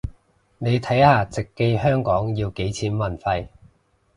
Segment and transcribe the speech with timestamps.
[0.57, 3.49] 你睇下直寄香港要幾錢運費